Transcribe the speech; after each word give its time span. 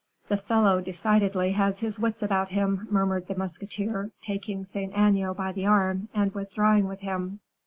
"The 0.29 0.37
fellow 0.37 0.81
decidedly 0.81 1.51
has 1.51 1.77
his 1.77 1.99
wits 1.99 2.23
about 2.23 2.49
him," 2.49 2.87
murmured 2.89 3.27
the 3.27 3.35
musketeer, 3.37 4.09
taking 4.19 4.65
Saint 4.65 4.93
Aignan 4.97 5.33
by 5.33 5.51
the 5.51 5.67
arm, 5.67 6.09
and 6.11 6.33
withdrawing 6.33 6.87
with 6.87 7.01
him. 7.01 7.39